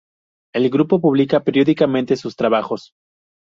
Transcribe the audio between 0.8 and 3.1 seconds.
publica periódicamente sus trabajos.